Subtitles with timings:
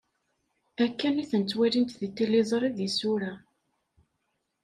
[0.85, 3.33] Akken i ten-ttwalint deg tiliẓri d yisura.